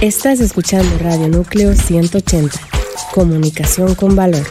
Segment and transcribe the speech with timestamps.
[0.00, 2.58] Estás escuchando Radio Núcleo 180.
[3.12, 4.46] Comunicación con valor.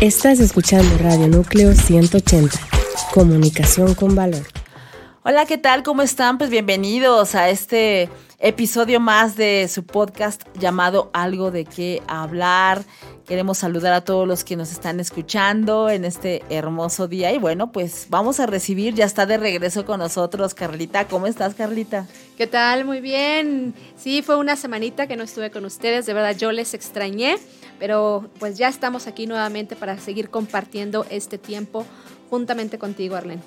[0.00, 2.58] Estás escuchando Radio Núcleo 180.
[3.12, 4.42] Comunicación con valor.
[5.24, 5.82] Hola, ¿qué tal?
[5.82, 6.38] ¿Cómo están?
[6.38, 8.08] Pues bienvenidos a este
[8.38, 12.84] episodio más de su podcast llamado Algo de qué hablar.
[13.26, 17.72] Queremos saludar a todos los que nos están escuchando en este hermoso día y bueno,
[17.72, 21.08] pues vamos a recibir, ya está de regreso con nosotros Carlita.
[21.08, 22.06] ¿Cómo estás, Carlita?
[22.36, 22.84] ¿Qué tal?
[22.84, 23.74] Muy bien.
[23.96, 27.36] Sí, fue una semanita que no estuve con ustedes, de verdad yo les extrañé,
[27.80, 31.84] pero pues ya estamos aquí nuevamente para seguir compartiendo este tiempo
[32.30, 33.42] juntamente contigo, Arlen.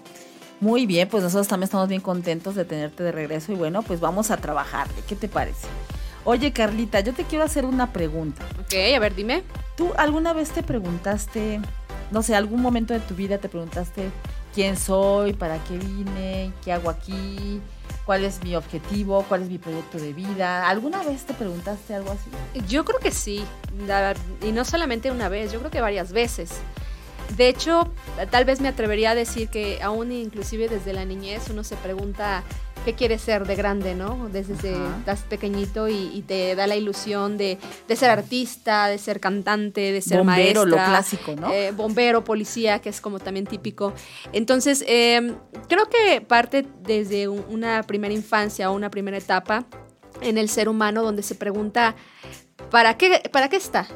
[0.60, 4.02] Muy bien, pues nosotros también estamos bien contentos de tenerte de regreso y bueno, pues
[4.02, 4.90] vamos a trabajar.
[5.08, 5.68] ¿Qué te parece?
[6.26, 8.46] Oye, Carlita, yo te quiero hacer una pregunta.
[8.60, 9.44] Ok, a ver, dime.
[9.78, 11.62] ¿Tú alguna vez te preguntaste,
[12.12, 14.12] no sé, algún momento de tu vida te preguntaste
[14.54, 17.62] quién soy, para qué vine, qué hago aquí,
[18.06, 20.68] cuál es mi objetivo, cuál es mi proyecto de vida?
[20.68, 22.30] ¿Alguna vez te preguntaste algo así?
[22.68, 23.46] Yo creo que sí,
[24.42, 26.52] y no solamente una vez, yo creo que varias veces.
[27.38, 27.88] De hecho,
[28.32, 32.44] tal vez me atrevería a decir que aún inclusive desde la niñez uno se pregunta
[32.86, 34.30] qué quieres ser de grande, ¿no?
[34.32, 37.58] Desde que estás pequeñito y, te da la ilusión de,
[37.96, 41.52] ser artista, de ser cantante, de ser bombero, lo clásico, ¿no?
[41.52, 43.94] Eh, bombero, policía, que es como también típico.
[44.34, 45.36] Entonces, em,
[45.68, 49.66] creo que parte desde una primera infancia o una primera etapa
[50.22, 51.96] en el ser humano donde se pregunta,
[52.70, 53.88] ¿para qué, para qué está?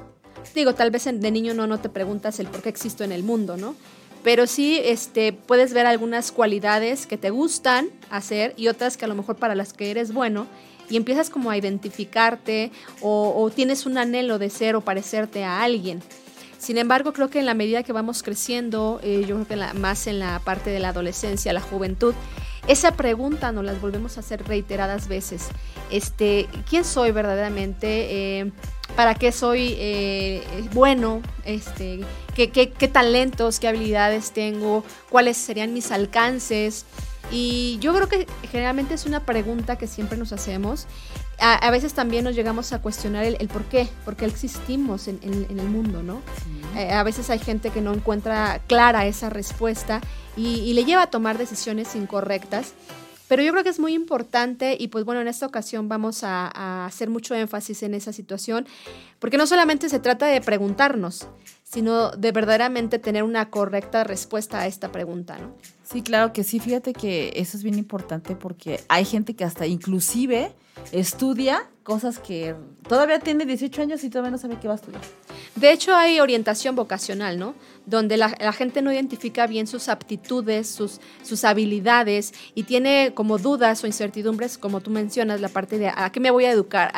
[0.55, 3.23] Digo, tal vez de niño no, no te preguntas el por qué existo en el
[3.23, 3.75] mundo, ¿no?
[4.23, 9.07] Pero sí este, puedes ver algunas cualidades que te gustan hacer y otras que a
[9.07, 10.47] lo mejor para las que eres bueno
[10.89, 12.71] y empiezas como a identificarte
[13.01, 16.01] o, tienes un anhelo de ser o parecerte a alguien.
[16.57, 20.07] Sin embargo, creo que en la medida que vamos creciendo, eh, yo creo que más
[20.07, 22.13] en la parte de la adolescencia, la juventud,
[22.67, 25.49] esa pregunta nos las volvemos a hacer reiteradas veces.
[25.91, 28.39] Este, ¿Quién soy verdaderamente?
[28.39, 28.51] Eh,
[28.95, 32.01] para qué soy eh, bueno, este,
[32.35, 36.85] qué, qué, qué, talentos, qué habilidades tengo, cuáles serían mis alcances.
[37.31, 40.87] Y yo creo que generalmente es una pregunta que siempre nos hacemos.
[41.39, 45.59] A, veces también nos llegamos a cuestionar el, por qué, por qué existimos en, en,
[45.59, 46.21] el mundo, ¿no?
[46.77, 49.99] Eh, a veces hay gente que no encuentra clara esa respuesta
[50.37, 52.73] y, y le lleva a tomar decisiones incorrectas.
[53.27, 56.85] Pero yo creo que es muy importante y pues bueno, en esta ocasión vamos a,
[56.85, 58.67] hacer mucho énfasis en esa situación,
[59.19, 61.27] porque no solamente se trata de preguntarnos,
[61.63, 65.55] sino de verdaderamente tener una correcta respuesta a esta pregunta, ¿no?
[65.83, 66.59] Sí, claro que sí.
[66.59, 70.53] Fíjate que eso es bien importante porque hay gente que hasta inclusive
[70.91, 72.55] estudia cosas que
[72.87, 75.01] todavía tiene 18 años y todavía no sabe qué va a estudiar.
[75.55, 77.55] De hecho, hay orientación vocacional, ¿no?
[77.85, 83.83] Donde la, gente no identifica bien sus aptitudes, sus, sus habilidades y tiene como dudas
[83.83, 86.91] o incertidumbres, como tú mencionas, la parte de a qué me voy a educar,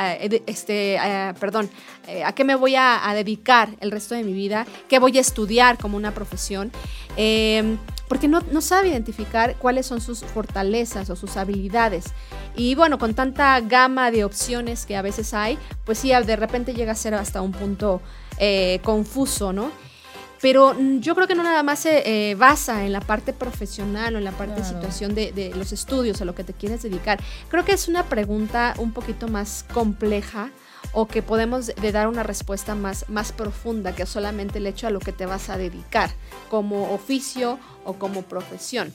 [0.46, 1.00] este,
[1.40, 1.70] perdón,
[2.08, 5.22] eh, a qué me voy a, dedicar el resto de mi vida, qué voy a
[5.22, 6.72] estudiar como una profesión.
[7.18, 12.06] Em, porque no, no, sabe identificar cuáles son sus fortalezas o sus habilidades.
[12.56, 16.74] Y bueno, con tanta gama de opciones que a veces hay, pues sí, de repente
[16.74, 18.02] llega a ser hasta un punto
[18.38, 19.72] eh, confuso, ¿no?
[20.42, 24.18] Pero yo creo que no nada más se eh, basa en la parte profesional o
[24.20, 27.20] en la parte de situación de, de, los estudios a lo que te quieres dedicar.
[27.50, 30.52] Creo que es una pregunta un poquito más compleja
[30.96, 34.90] o que podemos de dar una respuesta más, más profunda que solamente el hecho a
[34.90, 36.10] lo que te vas a dedicar
[36.50, 38.94] como oficio o como profesión.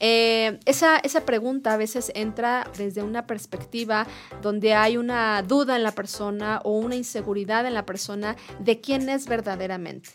[0.00, 4.06] Eh, esa, esa, pregunta a veces entra desde una perspectiva
[4.42, 9.08] donde hay una duda en la persona o una inseguridad en la persona de quién
[9.08, 10.10] es verdaderamente.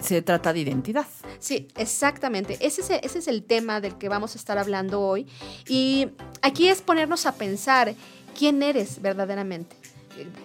[0.00, 1.06] se trata de identidad.
[1.40, 2.58] Sí, exactamente.
[2.60, 5.26] Ese es, ese es el tema del que vamos a estar hablando hoy.
[5.68, 6.10] Y
[6.42, 7.94] aquí es ponernos a pensar
[8.38, 9.83] quién eres verdaderamente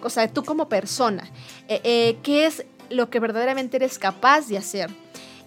[0.02, 1.30] o sea, tú como persona,
[1.68, 4.90] eh, eh, ¿qué es lo que verdaderamente eres capaz de hacer?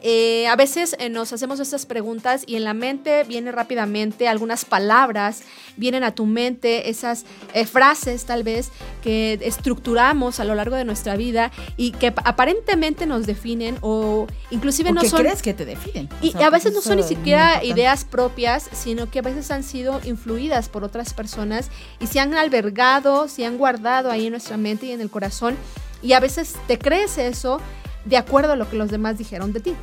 [0.04, 5.44] Eh, a veces nos hacemos estas preguntas y en la mente viene rápidamente algunas palabras,
[5.78, 7.26] vienen a tu mente esas
[7.72, 8.70] frases tal vez
[9.02, 14.92] que estructuramos a lo largo de nuestra vida y que aparentemente nos definen o inclusive
[14.92, 15.22] no son...
[15.22, 16.10] crees que te definen?
[16.22, 20.02] Y a veces no son ni siquiera ideas propias, sino que a veces han sido
[20.04, 21.70] influidas por otras personas
[22.00, 25.56] y se han albergado, se han guardado ahí en nuestra mente y en el corazón
[26.02, 27.62] y a veces te crees eso
[28.06, 29.76] de acuerdo a lo que los demás dijeron de ti.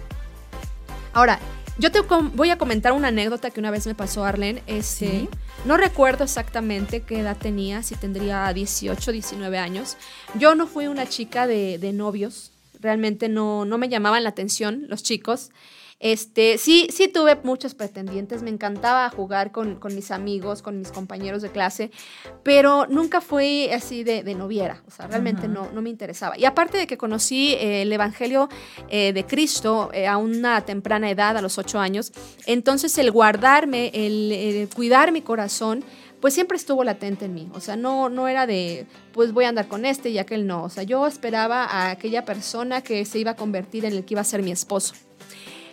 [1.12, 1.40] Ahora,
[1.78, 4.60] yo te voy a comentar una anécdota que una vez me pasó Arlen.
[4.66, 5.28] Este,
[5.64, 9.96] No recuerdo exactamente qué edad tenía, si tendría 18, 19 años.
[10.34, 15.02] Yo no fui una chica de, novios, realmente no, no me llamaban la atención los
[15.02, 15.50] chicos.
[16.00, 21.42] Este, sí, sí tuve muchos pretendientes, me encantaba jugar con, mis amigos, con mis compañeros
[21.42, 21.90] de clase,
[22.42, 26.38] pero nunca fui así de, noviera, o sea, realmente no, no me interesaba.
[26.38, 28.48] Y aparte de que conocí eh, el Evangelio
[28.88, 32.12] eh, de Cristo eh, a una temprana edad, a los ocho años,
[32.46, 35.84] entonces el guardarme, el, cuidar mi corazón,
[36.22, 37.50] pues siempre estuvo latente en mí.
[37.52, 40.64] O sea, no, no era de, pues voy a andar con este y aquel no.
[40.64, 44.14] O sea, yo esperaba a aquella persona que se iba a convertir en el que
[44.14, 44.94] iba a ser mi esposo.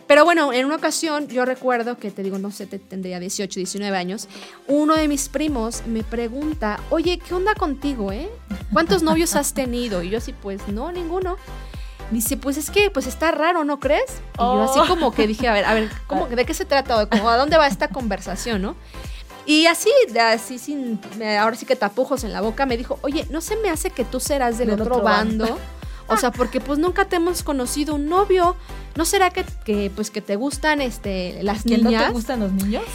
[0.08, 3.98] Pero bueno, en una ocasión yo recuerdo que te digo, no sé, tendría 18, 19
[3.98, 4.28] años,
[4.68, 8.30] uno de mis primos me pregunta, oye, ¿qué onda contigo, eh?
[8.72, 10.02] ¿Cuántos novios has tenido?
[10.04, 11.36] Y yo así, pues no, ninguno.
[12.10, 14.22] Dice, pues es que pues está raro, ¿no crees?
[14.36, 14.88] Y yo así oh.
[14.88, 17.00] como que dije, a ver, a ver, ¿cómo, ¿de qué se trata?
[17.00, 18.76] ¿A dónde va esta conversación, no?
[19.46, 19.90] Y así,
[20.20, 21.00] así sin,
[21.40, 24.04] ahora sí que tapujos en la boca, me dijo, oye, ¿no se me hace que
[24.04, 25.58] tú serás del, otro, bando?
[26.08, 28.56] O sea, porque pues nunca te hemos conocido un novio.
[28.96, 32.02] ¿No será que, que pues que te gustan este las ¿Que niñas?
[32.02, 32.84] ¿No te gustan los niños?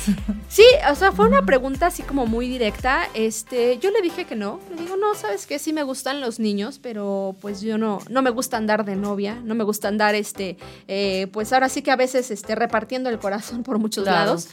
[0.48, 3.08] Sí, o sea, fue una pregunta así como muy directa.
[3.14, 4.60] Este, yo le dije que no.
[4.76, 8.20] Le digo, no, sabes que sí me gustan los niños, pero pues yo no, no
[8.20, 10.58] me gusta andar de novia, no me gusta andar, este,
[10.88, 14.48] eh, pues ahora sí que a veces este, repartiendo el corazón por muchos lados.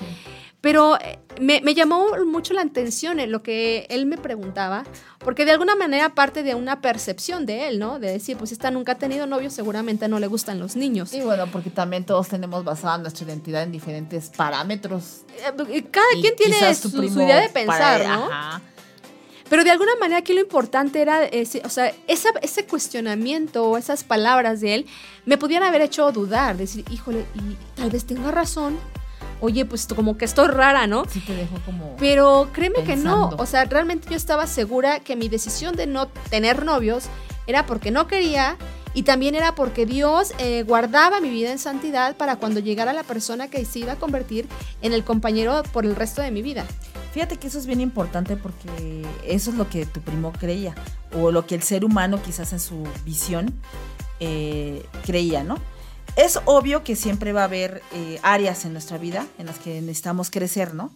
[0.62, 4.84] Pero eh, me, llamó mucho la atención en lo que él me preguntaba,
[5.20, 7.98] porque de alguna manera parte de una percepción de él, ¿no?
[8.00, 11.14] De decir, pues esta nunca ha tenido novio, seguramente no le gustan los niños.
[11.14, 15.22] Y bueno, porque también todos tenemos basada nuestra identidad en diferentes parámetros.
[15.70, 18.30] Eh, cada quien tiene su, idea de pensar, ¿no?
[19.50, 24.04] Pero de alguna manera aquí lo importante era, ese, o sea, ese cuestionamiento o esas
[24.04, 24.86] palabras de él
[25.26, 28.78] me pudieran haber hecho dudar, decir, híjole, y tal vez tenga razón,
[29.42, 31.04] oye, pues como que estoy rara, ¿no?
[31.10, 31.96] Sí, te dejó como.
[31.98, 33.30] Pero créeme que no.
[33.38, 37.06] O sea, realmente yo estaba segura que mi decisión de no tener novios
[37.48, 38.58] era porque no quería
[38.94, 43.04] y también era porque Dios eh, guardaba mi vida en santidad para cuando llegara la
[43.04, 44.48] persona que se iba a convertir
[44.82, 46.66] en el compañero por el resto de mi vida.
[47.14, 50.76] Fíjate que eso es bien importante porque eso es lo que tu primo creía
[51.16, 53.54] o lo que el ser humano quizás en su visión
[54.20, 55.58] eh, creía, ¿no?
[56.16, 59.82] Es obvio que siempre va a haber eh, áreas en nuestra vida en las que
[59.82, 60.92] necesitamos crecer, ¿no?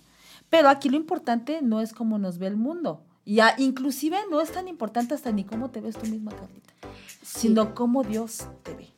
[0.49, 3.01] Pero aquí lo importante no es cómo nos ve el mundo.
[3.25, 6.73] Y inclusive no es tan importante hasta ni cómo te ves tú misma, Carlita,
[7.23, 8.92] sino cómo Dios te ve.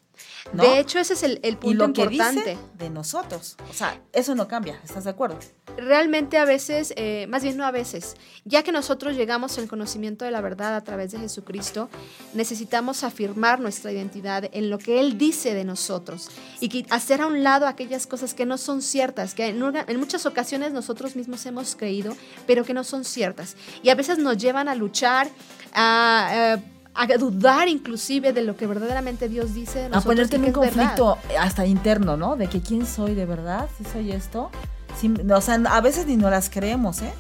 [0.53, 2.44] De hecho, ese es el, el punto y lo importante.
[2.44, 3.57] Que dice de nosotros.
[3.69, 5.38] O sea, eso no cambia, ¿estás de acuerdo?
[5.77, 8.15] Realmente a veces, eh, más bien no a veces,
[8.45, 11.89] ya que nosotros llegamos al conocimiento de la verdad a través de Jesucristo,
[12.33, 16.30] necesitamos afirmar nuestra identidad en lo que Él dice de nosotros
[16.62, 20.25] y hacer a un lado aquellas cosas que no son ciertas, que en, en muchas
[20.25, 22.15] ocasiones nosotros mismos hemos creído,
[22.47, 23.57] pero que no son ciertas.
[23.83, 25.27] Y a veces nos llevan a luchar,
[25.74, 26.56] a...
[26.56, 29.80] Eh, a dudar inclusive de lo que verdaderamente Dios dice.
[29.80, 32.36] De nosotros a ponerte en un conflicto hasta interno, ¿no?
[32.36, 34.50] De que quién soy de verdad, si soy esto.
[35.33, 37.13] o sea, a veces ni no las creemos, ¿eh?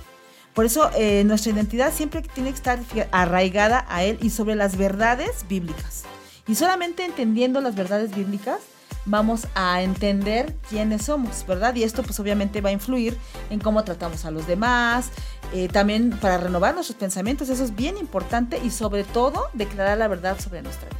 [0.53, 2.79] Por eso eh, nuestra identidad siempre tiene que estar
[3.11, 6.03] arraigada a Él y sobre las verdades bíblicas.
[6.47, 8.59] Y solamente entendiendo las verdades bíblicas
[9.05, 11.75] vamos a entender quiénes somos, ¿verdad?
[11.75, 13.17] Y esto pues obviamente va a influir
[13.49, 15.11] en cómo tratamos a los demás,
[15.53, 20.07] eh, también para renovar nuestros pensamientos, eso es bien importante y sobre todo declarar la
[20.07, 20.99] verdad sobre nuestra vida.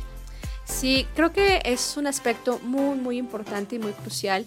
[0.66, 4.46] Sí, creo que es un aspecto muy, muy importante y muy crucial.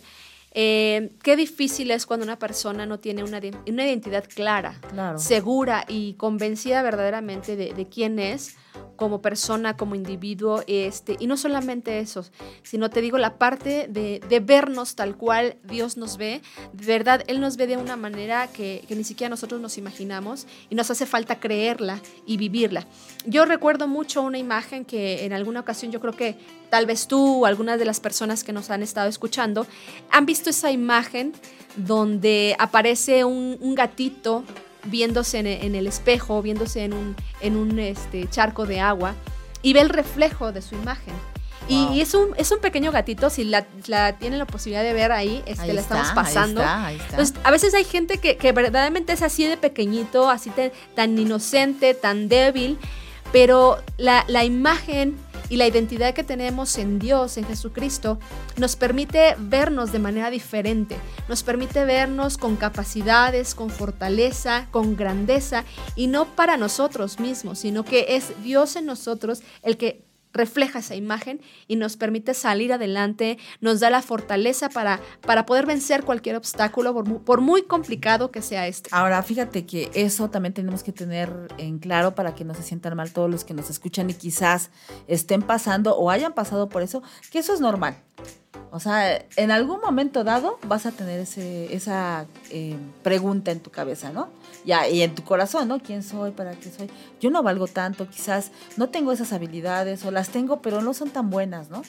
[0.52, 4.80] Eh, qué difícil es cuando una persona no tiene una, una identidad clara,
[5.16, 8.56] segura y convencida verdaderamente de, de quién es
[8.96, 12.24] como persona, como individuo, este, y no solamente eso,
[12.62, 16.42] sino te digo la parte de, vernos tal cual Dios nos ve,
[16.72, 20.74] de verdad, Él nos ve de una manera que, ni siquiera nosotros nos imaginamos y
[20.74, 22.86] nos hace falta creerla y vivirla.
[23.24, 26.36] Yo recuerdo mucho una imagen que en alguna ocasión yo creo que
[26.70, 29.66] tal vez tú o algunas de las personas que nos han estado escuchando
[30.10, 31.32] han visto esa imagen
[31.76, 34.44] donde aparece un gatito
[34.84, 39.14] viéndose en, el espejo, viéndose en un, en un este, charco de agua
[39.62, 41.14] y ve el reflejo de su imagen.
[41.68, 45.12] Y, es, un, es un pequeño gatito, si la, la tienen la posibilidad de ver
[45.12, 46.62] ahí, este, la estamos pasando.
[47.10, 50.50] Entonces, a veces hay gente que, que, verdaderamente es así de pequeñito, así
[50.94, 52.78] tan inocente, tan débil,
[53.32, 55.18] pero la, la imagen
[55.48, 58.18] y la identidad que tenemos en Dios, en Jesucristo,
[58.56, 60.96] nos permite vernos de manera diferente,
[61.28, 65.64] nos permite vernos con capacidades, con fortaleza, con grandeza
[65.96, 70.94] y no para nosotros mismos, sino que es Dios en nosotros el que refleja esa
[70.94, 76.36] imagen y nos permite salir adelante, nos da la fortaleza para, para poder vencer cualquier
[76.36, 76.94] obstáculo,
[77.24, 78.88] por muy, complicado que sea este.
[78.92, 82.96] Ahora, fíjate que eso también tenemos que tener en claro para que no se sientan
[82.96, 84.70] mal todos los que nos escuchan y quizás
[85.06, 87.96] estén pasando o hayan pasado por eso, que eso es normal.
[88.70, 93.70] O sea, en algún momento dado vas a tener ese, esa eh, pregunta en tu
[93.70, 94.28] cabeza, ¿no?
[94.90, 95.80] Y en tu corazón, ¿no?
[95.80, 96.30] ¿Quién soy?
[96.30, 96.90] ¿Para qué soy?
[97.20, 101.08] Yo no valgo tanto, quizás no tengo esas habilidades o las tengo, pero no son
[101.08, 101.82] tan buenas, ¿no?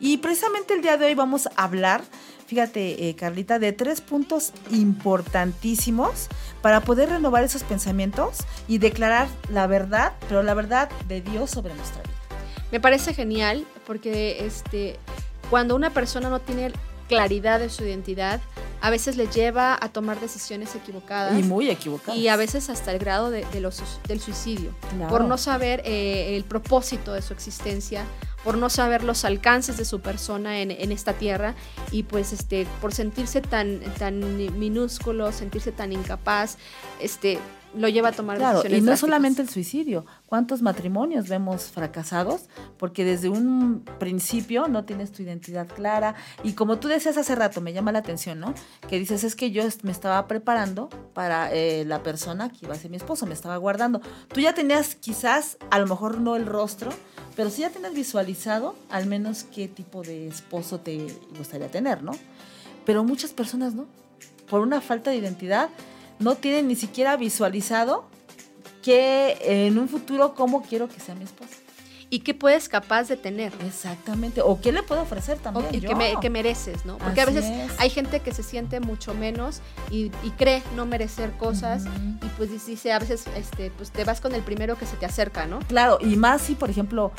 [0.00, 2.02] Y precisamente el día de hoy vamos a hablar,
[2.46, 6.28] fíjate, eh, Carlita, de tres puntos importantísimos
[6.60, 8.38] para poder renovar esos pensamientos
[8.68, 12.12] y declarar la verdad, pero la verdad de Dios sobre nuestra vida.
[12.70, 14.98] Me parece genial porque este
[15.48, 16.72] cuando una persona no tiene
[17.08, 18.40] claridad de su identidad,
[18.86, 21.36] a veces le lleva a tomar decisiones equivocadas.
[21.36, 22.16] Y muy equivocadas.
[22.16, 24.72] Y a veces hasta el grado de, los, del suicidio.
[25.08, 28.04] Por no saber eh, el propósito de su existencia,
[28.44, 31.56] por no saber los alcances de su persona en, en, esta tierra
[31.90, 36.56] y pues este, por sentirse tan, tan minúsculo, sentirse tan incapaz,
[37.00, 37.40] este,
[37.76, 38.82] lo lleva a tomar claro, decisiones.
[38.82, 40.06] Y no solamente el suicidio.
[40.26, 42.42] ¿Cuántos matrimonios vemos fracasados?
[42.78, 46.14] Porque desde un principio no tienes tu identidad clara.
[46.42, 48.54] Y como tú decías hace rato, me llama la atención, ¿no?
[48.88, 52.78] Que dices, es que yo me estaba preparando para eh, la persona que iba a
[52.78, 54.00] ser mi esposo, me estaba guardando.
[54.32, 56.90] Tú ya tenías quizás, a lo mejor no el rostro,
[57.36, 61.06] pero sí ya tienes visualizado al menos qué tipo de esposo te
[61.36, 62.12] gustaría tener, ¿no?
[62.86, 63.86] Pero muchas personas no.
[64.48, 65.68] Por una falta de identidad
[66.18, 68.08] no tienen ni siquiera visualizado
[68.82, 71.56] que en un futuro cómo quiero que sea mi esposa.
[72.08, 73.52] ¿Y qué puedes capaz de tener?
[73.66, 74.40] Exactamente.
[74.40, 75.66] O qué le puedo ofrecer también.
[75.74, 76.98] y que, mereces, ¿no?
[76.98, 77.44] Porque a veces
[77.78, 81.84] hay gente que se siente mucho menos y, cree no merecer cosas
[82.22, 85.06] y pues dice a veces este, pues te vas con el primero que se te
[85.06, 85.60] acerca, ¿no?
[85.60, 87.10] Claro, y más si, por ejemplo,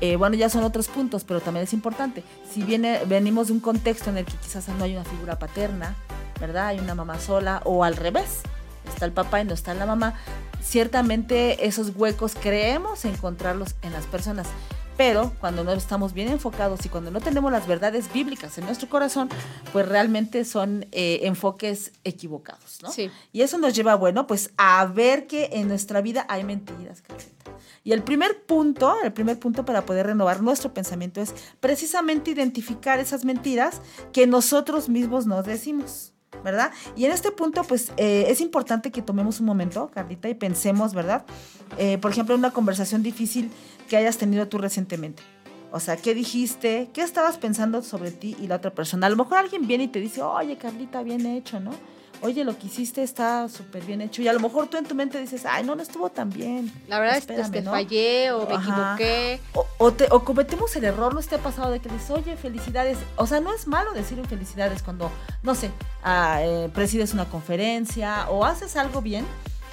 [0.00, 2.22] eh, bueno, ya son otros puntos, pero también es importante.
[2.52, 5.96] Si viene, venimos de un contexto en el que quizás no hay una figura paterna,
[6.40, 6.68] ¿verdad?
[6.68, 8.42] Hay una mamá sola o al revés,
[8.88, 10.14] está el papá y no está la mamá.
[10.62, 14.46] Ciertamente esos huecos creemos encontrarlos en las personas,
[14.96, 18.88] pero cuando no estamos bien enfocados y cuando no tenemos las verdades bíblicas en nuestro
[18.88, 19.28] corazón,
[19.72, 22.90] pues realmente son eh, enfoques equivocados, ¿no?
[22.90, 23.10] Sí.
[23.32, 27.02] Y eso nos lleva, bueno, pues a ver que en nuestra vida hay mentiras,
[27.84, 32.98] Y el primer punto, el primer punto para poder renovar nuestro pensamiento es precisamente identificar
[32.98, 36.12] esas mentiras que nosotros mismos nos decimos.
[36.44, 36.72] ¿Verdad?
[36.96, 40.94] Y en este punto, pues eh, es importante que tomemos un momento, Carlita, y pensemos,
[40.94, 41.24] ¿verdad?
[41.78, 43.50] Eh, por ejemplo, una conversación difícil
[43.88, 45.22] que hayas tenido tú recientemente.
[45.72, 46.88] O sea, ¿qué dijiste?
[46.92, 49.08] ¿Qué estabas pensando sobre ti y la otra persona?
[49.08, 51.72] A lo mejor alguien viene y te dice, oye, Carlita, bien hecho, ¿no?
[52.22, 54.22] Oye, lo que hiciste está súper bien hecho.
[54.22, 56.72] Y a lo mejor tú en tu mente dices, ay, no, no estuvo tan bien.
[56.88, 59.40] La verdad es que te fallé o me equivoqué.
[59.78, 62.98] O, cometemos el error, no te ha pasado de que dices, oye, felicidades.
[63.16, 65.10] O sea, no es malo decir felicidades cuando,
[65.42, 65.70] no sé,
[66.02, 69.26] ah, eh, presides una conferencia o haces algo bien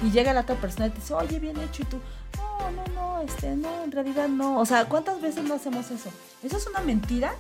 [0.04, 1.84] y llega la otra persona y te dice, oye, bien hecho.
[1.84, 2.00] Y tú,
[2.38, 4.60] no, no, no, este, no, en realidad no.
[4.60, 6.10] O sea, ¿cuántas veces no hacemos eso?
[6.44, 7.36] Eso es una mentira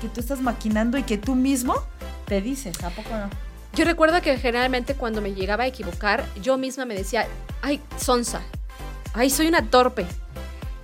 [0.00, 1.74] que tú estás maquinando y que tú mismo
[2.26, 3.28] te dices, ¿a poco no?
[3.74, 7.26] Yo recuerdo que generalmente cuando me llegaba a equivocar, yo misma me decía,
[7.60, 8.40] ay, sonsa,
[9.14, 10.06] ay, soy una torpe.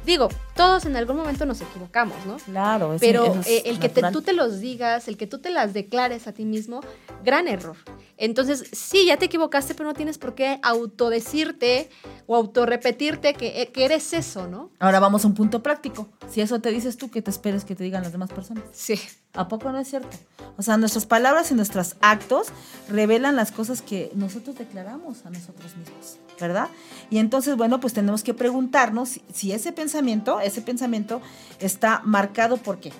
[0.04, 2.36] Digo, todos en algún momento nos equivocamos, ¿no?
[2.36, 5.72] Claro, es, Pero eh, el que tú te los digas, el que tú te las
[5.72, 6.80] declares a ti mismo,
[7.24, 7.76] gran error.
[8.16, 11.88] Entonces, sí, ya te equivocaste, pero no tienes por qué autodecirte
[12.26, 14.70] o autorrepetirte que, eh, que eres eso, ¿no?
[14.78, 16.08] Ahora vamos a un punto práctico.
[16.28, 18.64] Si eso te dices tú, que te esperes que te digan las demás personas?
[18.72, 19.00] Sí.
[19.32, 20.16] ¿A poco no es cierto?
[20.56, 22.48] O sea, nuestras palabras y nuestros actos
[22.88, 26.68] revelan las cosas que nosotros declaramos a nosotros mismos, ¿verdad?
[27.10, 31.20] Y entonces, bueno, pues tenemos que preguntarnos si, ese pensamiento, ese pensamiento
[31.58, 32.92] está marcado por qué.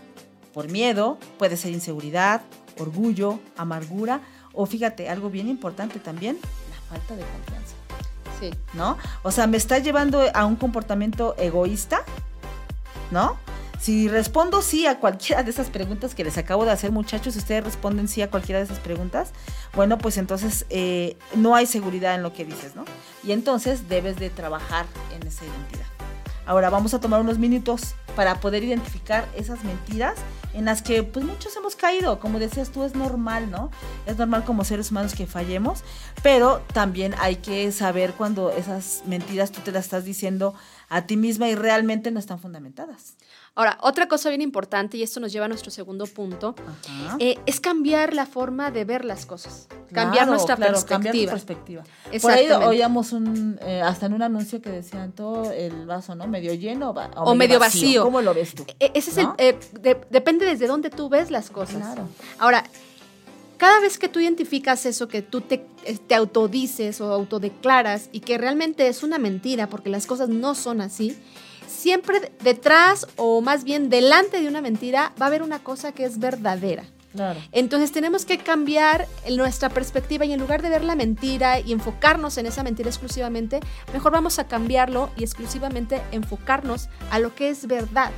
[0.53, 2.43] Por miedo, puede ser inseguridad,
[2.79, 4.21] orgullo, amargura,
[4.53, 6.39] o fíjate, algo bien importante también,
[6.71, 7.75] la falta de confianza.
[8.41, 8.51] Sí.
[8.73, 8.97] ¿No?
[9.23, 12.05] O sea, me está llevando a un comportamiento egoísta,
[13.11, 13.37] ¿no?
[13.81, 17.39] Si respondo sí a cualquiera de esas preguntas que les acabo de hacer, muchachos, si
[17.39, 19.31] ustedes responden sí a cualquiera de esas preguntas,
[19.75, 22.85] bueno, pues entonces eh, no hay seguridad en lo que dices, ¿no?
[23.25, 25.90] Y entonces debes de trabajar en esa identidad.
[26.51, 30.17] Ahora vamos a tomar unos minutos para poder identificar esas mentiras
[30.53, 32.19] en las que pues muchos hemos caído.
[32.19, 33.71] Como decías tú, es normal, ¿no?
[34.05, 35.85] Es normal como seres humanos que fallemos,
[36.25, 40.53] pero también hay que saber cuando esas mentiras tú te las estás diciendo
[40.89, 43.15] a ti misma y realmente no están fundamentadas.
[43.57, 46.55] Ahora, otra cosa bien importante, y esto nos lleva a nuestro segundo punto,
[47.19, 49.69] eh, es cambiar la forma de ver las cosas.
[49.93, 51.03] cambiar nuestra perspectiva.
[51.03, 51.83] Cambiar perspectiva.
[52.23, 56.29] Por ahí oíamos un, eh, hasta en un anuncio que decían todo el vaso, ¿no?
[56.29, 58.05] Medio lleno o, medio, vacío.
[58.05, 58.65] ¿Cómo lo ves tú?
[58.79, 59.59] E, ese es el, eh,
[60.11, 61.79] depende desde dónde tú ves las cosas.
[61.79, 62.09] Claro.
[62.39, 62.65] Ahora,
[63.61, 65.59] cada vez que tú identificas eso que tú te,
[66.07, 70.81] te, autodices o autodeclaras y que realmente es una mentira porque las cosas no son
[70.81, 71.19] así,
[71.71, 76.05] siempre detrás o más bien delante de una mentira va a haber una cosa que
[76.05, 76.85] es verdadera.
[77.13, 77.41] Claro.
[77.51, 82.39] Entonces tenemos que cambiar nuestra perspectiva y en lugar de ver la mentira y enfocarnos
[82.39, 83.61] en esa mentira exclusivamente,
[83.93, 88.13] mejor vamos a cambiarlo y exclusivamente enfocarnos a lo que es verdad.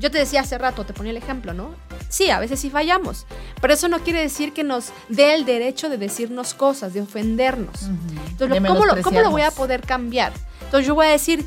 [0.00, 1.74] Yo te decía hace rato, te ponía el ejemplo, ¿no?
[2.08, 3.26] Sí, a veces sí fallamos,
[3.60, 7.82] pero eso no quiere decir que nos dé el derecho de decirnos cosas, de ofendernos.
[8.30, 10.32] Entonces, ¿cómo, lo, ¿cómo lo voy a poder cambiar?
[10.62, 11.44] Entonces yo voy a decir,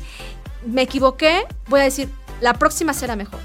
[0.66, 2.08] me equivoqué, voy a decir,
[2.40, 3.40] la próxima será mejor.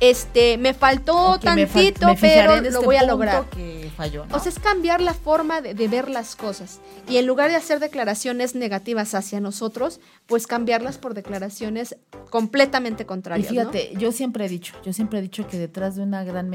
[0.00, 3.44] Este, me faltó tantito, pero lo este voy a lograr.
[3.50, 4.36] Que falló, ¿no?
[4.36, 6.80] O sea, es cambiar la forma de, de, ver las cosas.
[7.08, 11.96] Y en lugar de hacer declaraciones negativas hacia nosotros, pues cambiarlas por declaraciones
[12.30, 13.50] completamente contrarias.
[13.50, 14.00] Y fíjate, ¿no?
[14.00, 16.48] yo siempre he dicho, yo siempre he dicho que detrás de una gran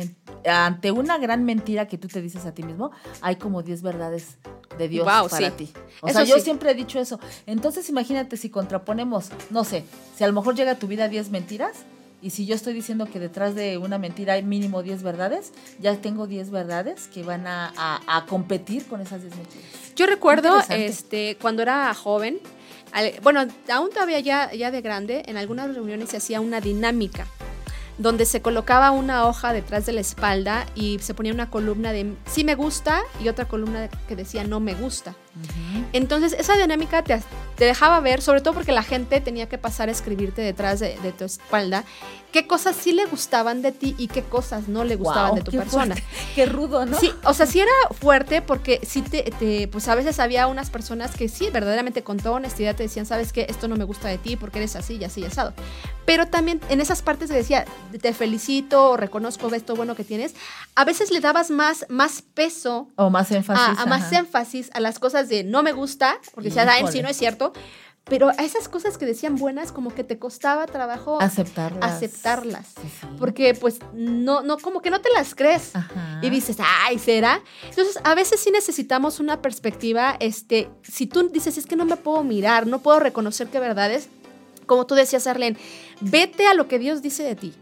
[0.46, 4.38] ante una gran mentira que tú te dices a ti mismo, hay como 10 verdades
[4.78, 5.56] de Dios wow, para sí.
[5.58, 5.74] ti.
[6.02, 6.42] O Eso sea, yo sí.
[6.42, 7.20] siempre he dicho eso.
[7.46, 9.86] Entonces, imagínate si contraponemos, no sé,
[10.16, 11.86] si a lo mejor llega a tu vida 10 mentiras,
[12.24, 15.96] y si yo estoy diciendo que detrás de una mentira hay mínimo 10 verdades, ya
[15.98, 19.65] tengo 10 verdades que van a, a, a competir con esas 10 mentiras.
[19.96, 22.39] Yo recuerdo este, cuando era joven,
[23.22, 27.27] bueno, aún todavía ya, ya de grande, en algunas reuniones se hacía una dinámica
[27.98, 32.15] donde se colocaba una hoja detrás de la espalda y se ponía una columna de
[32.25, 35.15] sí me gusta y otra columna que decía no me gusta.
[35.94, 37.22] Entonces esa dinámica te,
[37.58, 40.98] te dejaba ver, sobre todo porque la gente tenía que pasar a escribirte detrás de,
[41.02, 41.84] de tu espalda,
[42.32, 45.42] qué cosas sí le gustaban de ti y qué cosas no le gustaban Guau, de
[45.44, 45.96] tu qué persona.
[45.96, 46.04] fuerte,
[46.36, 47.00] Qué rudo, ¿no?
[47.00, 50.70] Sí, o sea, sí era fuerte porque sí te, te- pues a veces había unas
[50.72, 54.08] personas que sí, verdaderamente con toda honestidad te decían, sabes qué, esto no me gusta
[54.08, 55.54] de ti porque eres así y así y asado.
[56.06, 57.66] Pero también en esas partes te decía,
[58.02, 60.34] te felicito o reconozco esto bueno que tienes,
[60.75, 63.78] a veces le dabas más, más peso O más énfasis.
[63.78, 64.20] a, a más ajá.
[64.20, 67.03] énfasis a las cosas de no me gusta, porque sí, Híjole.
[67.03, 67.53] no es cierto.
[68.06, 71.89] Pero a esas cosas que decían buenas, como que te costaba trabajo Aceptarlas.
[71.89, 72.68] aceptarlas.
[72.82, 73.08] Sí, sí.
[73.18, 75.74] Porque pues no, no, como que no te las crees.
[75.74, 76.20] Ajá.
[76.22, 77.42] Y dices, ay, ¿será?
[77.70, 81.96] Entonces, a veces sí necesitamos una perspectiva, este, si tú dices, es que no me
[81.96, 84.10] puedo mirar, no puedo reconocer qué verdades,
[84.65, 85.58] como tú decías, Arlene,
[86.01, 87.53] vete a lo que Dios dice de ti.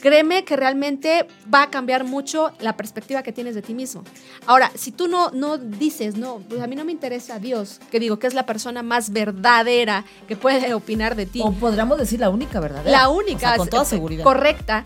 [0.00, 4.04] Créeme que realmente va a cambiar mucho la perspectiva que tienes de ti mismo.
[4.46, 7.98] Ahora, si tú no, no dices, no, pues a mí no me interesa Dios, que
[7.98, 12.20] digo que es la persona más verdadera que puede opinar de ti, O podríamos decir
[12.20, 12.90] la única verdadera.
[12.90, 14.22] la O única, sea, con toda es- seguridad.
[14.24, 14.84] correcta.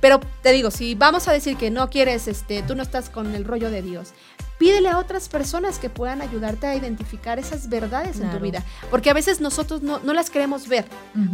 [0.00, 3.34] Pero te digo, si vamos a decir que no quieres, este, tú no estás con
[3.34, 4.12] el rollo de Dios,
[4.58, 8.62] pídele a otras personas que puedan ayudarte a identificar esas verdades en tu vida.
[8.90, 10.84] Porque a veces nosotros no, no las queremos ver.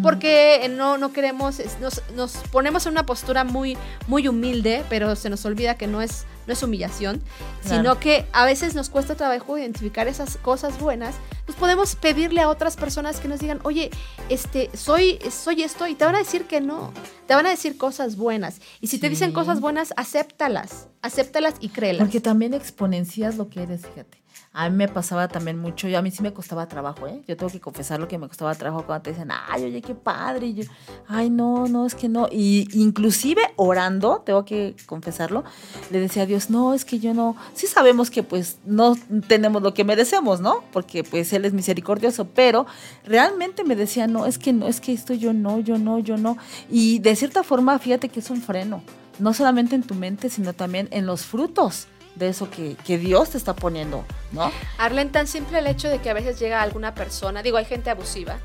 [0.03, 5.31] Porque no, no queremos, nos, nos ponemos en una postura muy, muy humilde, pero se
[5.31, 7.23] nos olvida que no es, no es humillación,
[7.63, 7.77] Claro.
[7.77, 11.15] sino que a veces nos cuesta trabajo identificar esas cosas buenas.
[11.47, 13.91] Pues podemos pedirle a otras personas que nos digan, oye,
[14.29, 16.93] este, soy, soy esto, y te van a decir que no,
[17.29, 18.61] te van a decir cosas buenas.
[18.81, 22.03] Y si te dicen cosas buenas, acéptalas, acéptalas y créelas.
[22.03, 24.20] Porque también exponencias lo que eres, fíjate.
[24.53, 27.23] A mí me pasaba también mucho, y a mí sí me costaba trabajo, ¿eh?
[27.29, 29.95] Yo tengo que confesar lo que me costaba trabajo cuando te dicen, ay, oye, qué
[29.95, 30.65] padre, y yo,
[31.07, 32.27] ay, no, no, es que no.
[32.33, 35.45] Y inclusive orando, tengo que confesarlo,
[35.91, 38.97] le decía a Dios, no, es que yo no, sí sabemos que pues no
[39.29, 40.65] tenemos lo que merecemos, ¿no?
[40.73, 42.67] Porque pues Él es misericordioso, pero
[43.05, 46.17] realmente me decía, no, es que no, es que esto yo no, yo no, yo
[46.17, 46.37] no.
[46.69, 48.83] Y de cierta forma, fíjate que es un freno,
[49.21, 53.31] no solamente en tu mente, sino también en los frutos de eso que, que Dios
[53.31, 54.51] te está poniendo, ¿no?
[54.79, 57.89] Arlen, tan simple el hecho de que a veces llega alguna persona, digo, hay gente
[57.91, 58.39] abusiva,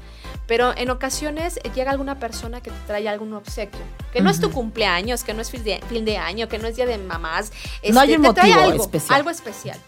[0.48, 3.82] pero en ocasiones llega alguna persona que te trae algún obsequio,
[4.14, 6.68] que no es tu cumpleaños, que no es fin de, fin de año, que no
[6.68, 7.52] es día de mamás,
[7.92, 9.16] No hay un te trae motivo algo, especial.
[9.18, 9.80] algo especial.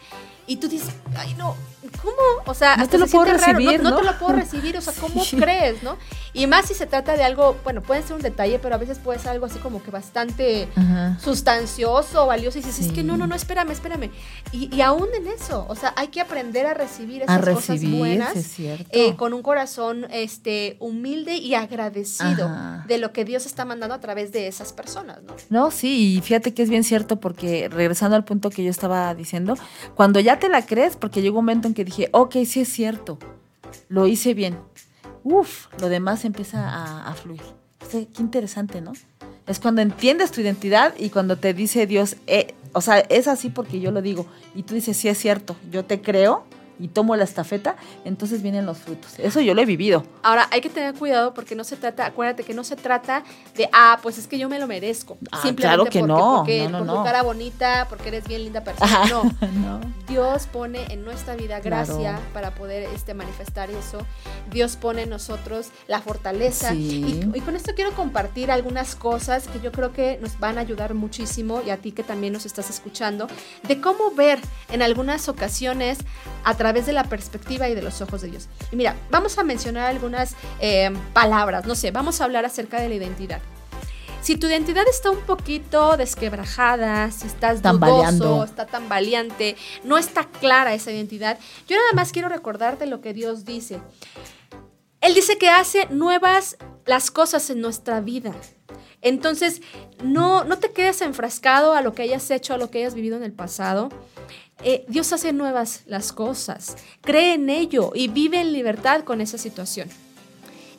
[0.47, 1.55] Y tú dices, ay no,
[2.01, 2.15] ¿cómo?
[2.45, 3.97] O sea, No te lo se puedo recibir, no, no ¿no?
[3.97, 5.37] te lo puedo recibir, o sea, ¿cómo Sí.
[5.37, 5.97] crees, no?
[6.33, 8.99] Y más si se trata de algo, bueno, puede ser un detalle, pero a veces
[8.99, 11.17] puede ser algo así como que bastante Ajá.
[11.19, 14.11] sustancioso, valioso, y dices, es que no, no, no, espérame, espérame.
[14.51, 17.81] Y, y aún en eso, o sea, hay que aprender a recibir A esas recibir,
[17.91, 18.35] cosas buenas.
[18.35, 18.55] es
[18.91, 22.83] eh, con un corazón este, humilde y agradecido Ajá.
[22.87, 25.33] de lo que Dios está mandando a través de esas personas, ¿no?
[25.49, 29.13] No, sí, y fíjate que es bien cierto porque regresando al punto que yo estaba
[29.15, 29.55] diciendo,
[29.95, 32.69] cuando ya te la crees, porque llegó un momento en que dije, ok, sí es
[32.69, 33.19] cierto,
[33.87, 34.57] lo hice bien.
[35.23, 37.43] Uf, lo demás empieza a, fluir.
[37.91, 38.93] Qué interesante, ¿no?
[39.45, 43.49] Es cuando entiendes tu identidad y cuando te dice Dios, eh, o sea, es así
[43.49, 46.45] porque yo lo digo, y tú dices, sí es cierto, yo te creo,
[46.79, 49.17] y tomo la estafeta, entonces vienen los frutos.
[49.19, 50.03] Eso yo lo he vivido.
[50.23, 53.23] Ahora, hay que tener cuidado porque no se trata, acuérdate que no se trata
[53.55, 55.17] de, ah, pues es que yo me lo merezco.
[55.31, 56.95] Ah, Simplemente claro que porque, no, porque no, no, por no.
[56.97, 59.05] tu cara bonita, porque eres bien linda persona.
[59.09, 59.23] No.
[59.53, 59.79] no.
[60.07, 61.85] Dios pone en nuestra vida Claro.
[61.97, 63.99] gracia para poder este, manifestar eso.
[64.51, 66.71] Dios pone en nosotros la fortaleza.
[66.71, 67.29] Sí.
[67.33, 70.61] Y, y con esto quiero compartir algunas cosas que yo creo que nos van a
[70.61, 73.27] ayudar muchísimo y a ti que también nos estás escuchando,
[73.67, 74.39] de cómo ver
[74.71, 75.99] en algunas ocasiones
[76.43, 78.47] a través de la perspectiva y de los ojos de Dios.
[78.71, 82.89] Y mira, vamos a mencionar algunas eh, palabras, no sé, vamos a hablar acerca de
[82.89, 83.41] la identidad.
[84.21, 88.25] Si tu identidad está un poquito desquebrajada, si estás Tambaleando.
[88.25, 93.13] dudoso, está tambaleante, no está clara esa identidad, yo nada más quiero recordarte lo que
[93.13, 93.79] Dios dice.
[94.99, 98.33] Él dice que hace nuevas las cosas en nuestra vida.
[99.01, 99.61] Entonces,
[100.03, 103.15] no, no te quedes enfrascado a lo que hayas hecho, a lo que hayas vivido
[103.15, 103.89] en el pasado.
[104.63, 106.75] Eh, Dios hace nuevas las cosas.
[107.01, 109.89] Cree en ello y vive en libertad con esa situación.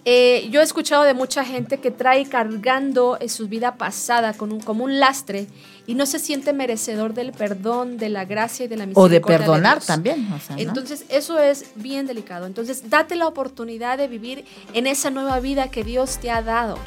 [0.04, 4.52] Eh, yo he escuchado de mucha gente que trae cargando en su vida pasada con
[4.52, 5.48] un, como un lastre
[5.86, 9.18] y no se siente merecedor del perdón, de la gracia y de la O misericordia.
[9.18, 10.32] de perdonar también.
[10.32, 10.62] o sea, ¿no?
[10.62, 12.46] Entonces, eso es bien delicado.
[12.46, 16.78] Entonces, date la oportunidad de vivir en esa nueva vida que Dios te ha dado.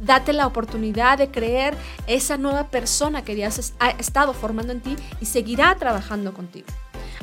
[0.00, 1.74] Date la oportunidad de creer
[2.06, 6.66] esa nueva persona que Dios es- ha estado formando en ti y seguirá trabajando contigo.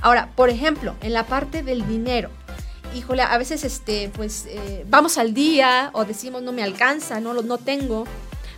[0.01, 2.29] Ahora, por ejemplo, en la parte del dinero.
[2.95, 7.33] Híjole, a veces este, pues eh, vamos al día o decimos no me alcanza, no,
[7.33, 8.05] no tengo.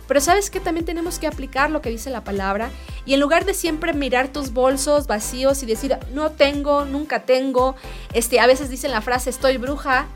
[0.06, 2.70] Pero sabes que también tenemos que aplicar lo que dice la palabra
[3.06, 7.76] y en lugar de siempre mirar tus bolsos vacíos y decir no tengo, nunca tengo,
[8.12, 10.06] este, a veces dicen la frase estoy bruja.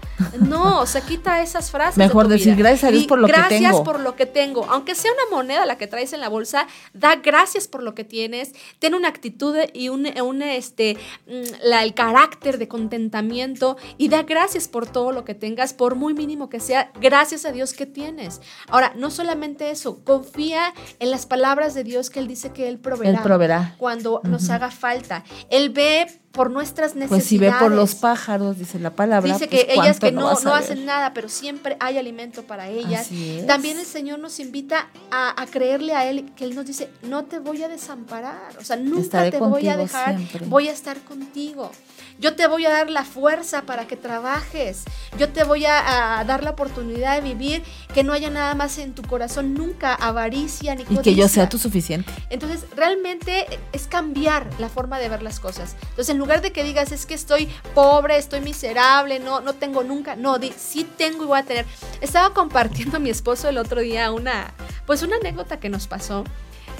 [0.41, 1.97] No, o sea, quita esas frases.
[1.97, 2.57] de Mejor tu decir, vida.
[2.69, 3.85] "Gracias a Dios Di, por lo que Gracias tengo".
[3.85, 4.65] por lo que tengo.
[4.71, 8.05] Aunque sea una moneda la que traes en la bolsa, da gracias por lo que
[8.05, 8.53] tienes.
[8.79, 10.97] Ten una actitud y un, un, este,
[11.27, 15.95] mm, la, el carácter de contentamiento y da gracias por todo lo que tengas, por
[15.95, 16.91] muy mínimo que sea.
[17.01, 18.41] Gracias a Dios que tienes.
[18.69, 22.79] Ahora, no solamente eso, confía en las palabras de Dios que Él dice que Él
[22.79, 23.19] proveerá.
[23.19, 23.75] Él proveerá.
[23.79, 25.25] Cuando nos haga falta.
[25.51, 27.09] Él ve por nuestras necesidades.
[27.09, 29.33] Pues si ve por los pájaros, dice la palabra.
[29.33, 32.69] Dice pues, que ellas ¿cuánto que no, no hacen nada, pero siempre hay alimento para
[32.69, 33.09] ellas.
[33.47, 37.25] También el Señor nos invita a, a creerle a Él, que Él nos dice, no
[37.25, 40.47] te voy a desamparar, o sea, nunca Estaré te voy a dejar, siempre.
[40.47, 41.71] voy a estar contigo.
[42.19, 44.85] Yo te voy a dar la fuerza para que trabajes.
[45.19, 48.79] Yo te voy a, a dar la oportunidad de vivir que no haya nada más
[48.79, 51.29] en tu corazón, nunca avaricia ni Y que yo codicia.
[51.29, 52.11] sea tu suficiente.
[52.31, 55.75] Entonces, realmente es cambiar la forma de ver las cosas.
[55.91, 59.85] Entonces, en lugar de que digas, es que estoy pobre, estoy miserable, no, no tengo
[59.85, 61.67] nunca, no, di, sí tengo y voy a tener.
[62.01, 64.55] Estaba compartiendo a mi esposo el otro día una,
[64.87, 66.25] pues una anécdota que nos pasó.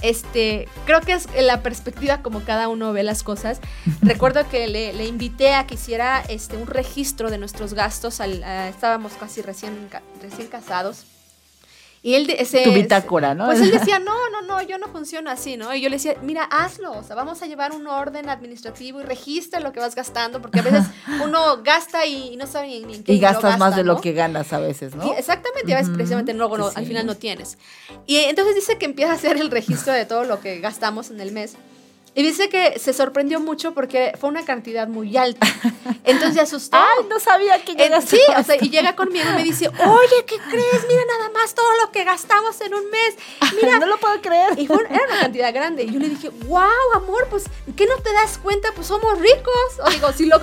[0.03, 3.61] Este, creo que es la perspectiva como cada uno ve las cosas.
[4.03, 8.21] Recuerdo que le, le invité a que hiciera este, un registro de nuestros gastos.
[8.21, 9.89] al- a- estábamos casi recién,
[10.23, 11.05] recién casados.
[12.07, 13.47] Y él de- ese, Tu bitácora, ¿no?
[13.47, 15.75] Pues él decía, no, no, no, yo no funciono así, ¿no?
[15.75, 19.05] Y yo le decía, mira, hazlo, o sea, vamos a llevar un orden administrativo y
[19.05, 20.85] registra lo que vas gastando, porque a veces
[21.25, 24.01] uno gasta y no sabe ni, ni en qué Y gastas más de lo ¿no?
[24.03, 25.07] que ganas a veces, ¿no?
[25.07, 26.89] Y exactamente, a veces precisamente no- sí, al sí.
[26.89, 27.57] final no tienes.
[28.07, 31.21] Y entonces dice que empieza a hacer el registro de todo lo que gastamos en
[31.23, 31.57] el mes.
[32.17, 35.47] Y dice que se sorprendió mucho porque fue una cantidad muy alta.
[36.05, 36.77] Entonces se asustó.
[36.77, 39.69] Ay, no sabía que Eh, llegas sí, o sea, y llega conmigo y me dice,
[39.69, 40.87] oye, ¿qué crees?
[40.89, 43.17] Mira nada más todo lo que gastamos en un mes.
[43.61, 44.57] Mira, no lo puedo creer.
[44.59, 45.83] y fue, era una cantidad grande.
[45.85, 46.63] Y yo le dije, wow,
[46.95, 47.45] amor, pues,
[47.77, 48.69] ¿qué no te das cuenta?
[48.77, 49.55] Pues somos ricos.
[49.85, 50.39] O digo, si lo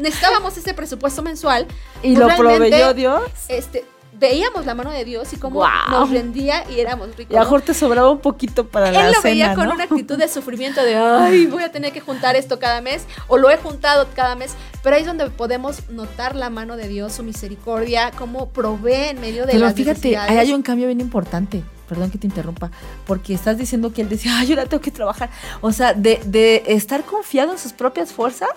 [0.00, 1.66] necesitábamos ese presupuesto mensual.
[2.02, 3.22] Y pues, lo proveyó Dios.
[3.48, 3.84] Este,
[4.18, 5.90] veíamos la mano de Dios y cómo Guau.
[5.90, 7.32] nos rendía y éramos ricos.
[7.32, 7.50] Y a lo ¿no?
[7.50, 9.74] mejor te sobraba un poquito para la Él lo cena, veía con ¿no?
[9.74, 13.36] una actitud de sufrimiento de, ay, voy a tener que juntar esto cada mes, o
[13.38, 17.12] lo he juntado cada mes, pero ahí es donde podemos notar la mano de Dios,
[17.14, 21.00] su misericordia, cómo provee en medio de Pero las fíjate, ahí hay un cambio bien
[21.00, 21.62] importante.
[21.88, 22.72] Perdón que te interrumpa,
[23.06, 25.30] porque estás diciendo que él decía, ay, yo ahora tengo que trabajar.
[25.60, 28.50] O sea, de, de estar confiado en sus propias fuerzas,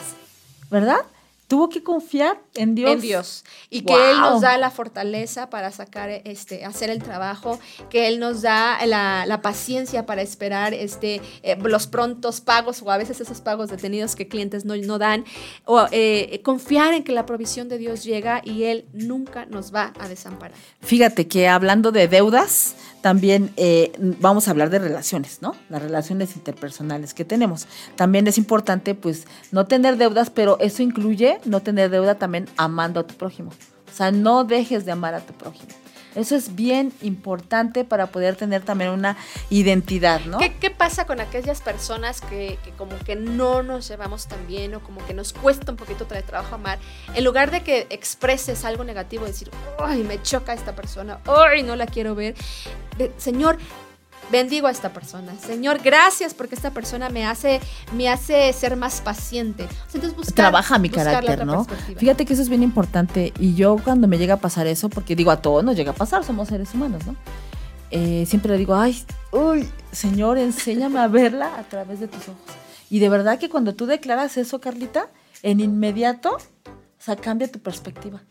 [0.71, 1.01] ¿verdad?
[1.49, 2.91] Tuvo que confiar en Dios.
[2.91, 3.43] En Dios.
[3.71, 7.59] Y que Él nos da la fortaleza para sacar, este, hacer el trabajo,
[7.89, 12.91] que Él nos da la, la paciencia para esperar este, eh, los prontos pagos o
[12.91, 15.25] a veces esos pagos detenidos que clientes no, no dan,
[15.65, 19.91] o eh, confiar en que la provisión de Dios llega y Él nunca nos va
[19.99, 20.55] a desamparar.
[20.81, 25.55] Fíjate que hablando de deudas, también eh, vamos a hablar de relaciones, ¿no?
[25.69, 27.67] Las relaciones interpersonales que tenemos.
[27.95, 32.99] También es importante, pues, no tener deudas, pero eso incluye no tener deuda también amando
[32.99, 33.51] a tu prójimo.
[33.91, 35.69] O sea, no dejes de amar a tu prójimo.
[36.15, 39.15] Eso es bien importante para poder tener también una
[39.49, 40.39] identidad, ¿no?
[40.39, 44.79] ¿Qué, pasa con aquellas personas que, que, como que no nos llevamos tan bien o
[44.81, 46.79] como que nos cuesta un poquito de trabajo amar?
[47.13, 51.75] En lugar de que expreses algo negativo, decir, ay, me choca esta persona, ay, no
[51.75, 52.35] la quiero ver.
[53.17, 53.57] Señor,
[54.31, 55.33] bendigo a esta persona.
[55.39, 57.59] Señor, gracias porque esta persona me hace,
[57.93, 59.67] me hace ser más paciente.
[59.87, 61.65] Entonces, buscar, Trabaja mi carácter, ¿no?
[61.97, 63.33] Fíjate que eso es bien importante.
[63.39, 65.95] Y yo cuando me llega a pasar eso, porque digo, a todos nos llega a
[65.95, 67.15] pasar, somos seres humanos, ¿no?
[67.91, 72.55] Eh, siempre le digo, ay, uy, Señor, enséñame a verla a través de tus ojos.
[72.89, 75.09] Y de verdad que cuando tú declaras eso, Carlita,
[75.41, 78.21] en inmediato, o sea, cambia tu perspectiva.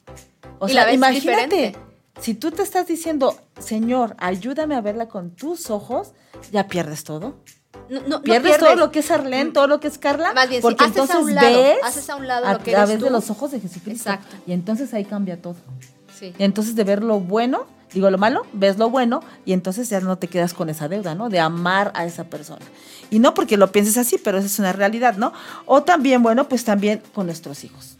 [0.60, 1.87] O sea, imagínate, diferente
[2.20, 6.12] si tú te estás diciendo, Señor, ayúdame a verla con tus ojos,
[6.50, 7.36] ya pierdes todo.
[7.88, 10.60] No, no, pierdes, todo lo que es Arlene, todo lo que es Carla, Más bien,
[10.60, 13.50] porque entonces a un lado, ves haces a, un lado a través de los ojos
[13.50, 14.10] de Jesucristo.
[14.10, 14.36] Exacto.
[14.46, 15.56] Y entonces ahí cambia todo.
[16.18, 16.34] Sí.
[16.38, 20.00] Y entonces de ver lo bueno, digo lo malo, ves lo bueno y entonces ya
[20.00, 21.30] no te quedas con esa deuda, ¿no?
[21.30, 22.64] De amar a esa persona.
[23.10, 25.32] Y no porque lo pienses así, pero esa es una realidad, ¿no?
[25.64, 27.96] O también, bueno, pues también con nuestros hijos.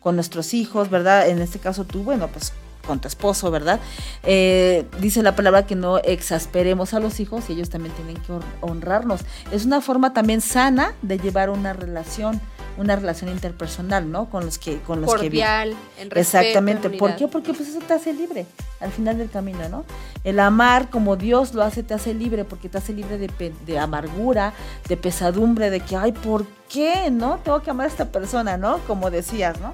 [0.00, 1.28] Con nuestros hijos, ¿verdad?
[1.28, 2.52] En este caso tú, bueno, pues
[2.84, 3.80] con tu esposo, ¿verdad?
[4.22, 8.32] Eh, dice la palabra que no exasperemos a los hijos y ellos también tienen que
[8.60, 9.20] honrarnos.
[9.52, 12.40] Es una forma también sana de llevar una relación
[12.76, 14.26] una relación interpersonal, ¿no?
[14.26, 16.90] Con los que con los Cordial, que en Exactamente.
[16.90, 17.28] ¿Por qué?
[17.28, 18.46] Porque pues eso te hace libre
[18.80, 19.84] al final del camino, ¿no?
[20.24, 23.78] El amar como Dios lo hace te hace libre porque te hace libre de, de
[23.78, 24.52] amargura,
[24.88, 27.10] de pesadumbre, de que, ay, ¿por qué?
[27.10, 27.38] ¿No?
[27.44, 28.78] Tengo que amar a esta persona, ¿no?
[28.86, 29.72] Como decías, ¿no?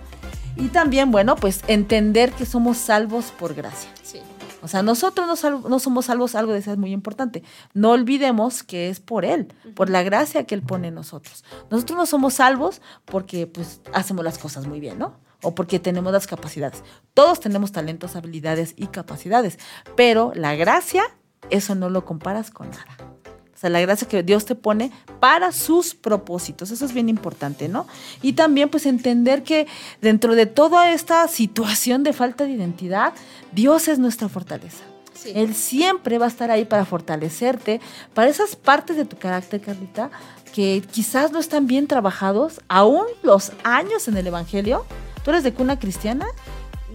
[0.57, 3.91] Y también, bueno, pues entender que somos salvos por gracia.
[4.03, 4.21] Sí.
[4.63, 7.43] O sea, nosotros no, no, somos salvos, algo de eso es muy importante.
[7.73, 11.45] No olvidemos que es por Él, por la gracia que Él pone en nosotros.
[11.71, 15.15] Nosotros no somos salvos porque pues hacemos las cosas muy bien, ¿no?
[15.43, 16.83] O porque tenemos las capacidades.
[17.15, 19.59] Todos tenemos talentos, habilidades y capacidades,
[19.97, 21.05] pero la gracia,
[21.49, 23.20] eso no lo comparas con nada.
[23.61, 26.71] O sea, la gracia que Dios te pone para sus propósitos.
[26.71, 27.87] Eso es bien importante, ¿no?
[28.23, 29.67] Y también pues entender que
[30.01, 33.13] dentro de toda esta situación de falta de identidad,
[33.53, 34.83] Dios es nuestra fortaleza.
[35.27, 37.83] Él siempre va a estar ahí para fortalecerte,
[38.15, 40.11] para esas partes de tu carácter, Carlita,
[40.55, 44.87] que quizás no están bien trabajados, aún los años en el Evangelio.
[45.23, 46.25] ¿Tú eres de cuna cristiana?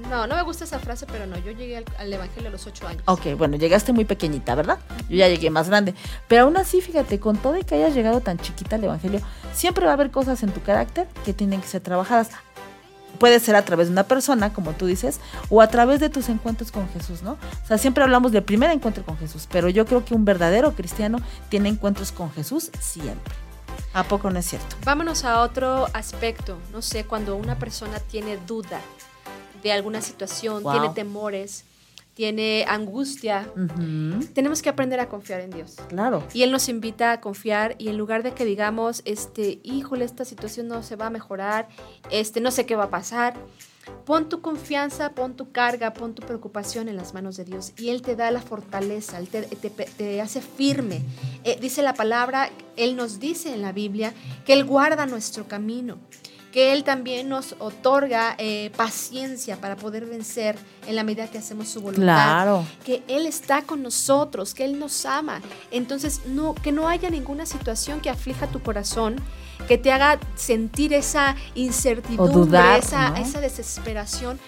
[0.09, 2.87] No, no me gusta esa frase, pero no, yo llegué al, Evangelio a los ocho
[2.87, 3.01] años.
[3.05, 4.77] Ok, bueno, llegaste muy pequeñita, ¿verdad?
[5.09, 5.95] Yo ya llegué más grande.
[6.27, 9.21] Pero aún así, fíjate, con todo y que hayas llegado tan chiquita al Evangelio,
[9.53, 12.29] siempre va a haber cosas en tu carácter que tienen que ser trabajadas.
[13.19, 16.29] Puede ser a través de una persona, como tú dices, o a través de tus
[16.29, 17.33] encuentros con Jesús, ¿no?
[17.63, 20.73] O sea, siempre hablamos del primer encuentro con Jesús, pero yo creo que un verdadero
[20.73, 23.33] cristiano tiene encuentros con Jesús siempre.
[23.93, 24.75] ¿A poco no es cierto?
[24.83, 26.57] Vámonos a otro aspecto.
[26.73, 28.81] No sé, cuando una persona tiene duda
[29.65, 31.65] de alguna situación, tiene temores,
[32.13, 33.51] tiene angustia,
[34.35, 35.77] tenemos que aprender a confiar en Dios.
[35.89, 36.23] Claro.
[36.35, 40.23] Y Él nos invita a confiar y en lugar de que digamos, este, híjole, esta
[40.23, 41.67] situación no se va a mejorar,
[42.11, 43.33] este, no sé qué va a pasar,
[44.05, 47.89] pon tu confianza, pon tu carga, pon tu preocupación en las manos de Dios y
[47.89, 51.01] Él te da la fortaleza, Él te, hace firme.
[51.43, 54.13] Eh, dice la palabra, Él nos dice en la Biblia
[54.45, 55.97] que Él guarda nuestro camino
[56.55, 60.55] que Él también nos otorga eh, paciencia para poder vencer
[60.87, 62.05] en la medida que hacemos su voluntad.
[62.05, 62.65] Claro.
[62.85, 65.41] Que Él está con nosotros, que Él nos ama.
[65.69, 69.17] Entonces, no, que no haya ninguna situación que aflija tu corazón,
[69.67, 74.39] que te haga sentir esa incertidumbre, esa, esa desesperación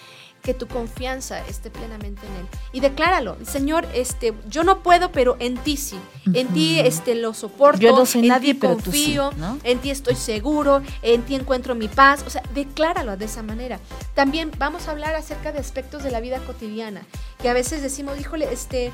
[0.42, 2.46] que tu confianza esté plenamente en él.
[2.72, 5.98] Y decláralo, Señor, este, yo no puedo, pero en ti sí,
[6.32, 9.30] en ti este lo soporto, yo no soy en nadie, ti confío,
[9.64, 13.80] en ti estoy seguro, en ti encuentro mi paz, o sea, decláralo de esa manera.
[14.14, 17.02] También vamos a hablar acerca de aspectos de la vida cotidiana,
[17.40, 18.92] que a veces decimos, híjole, este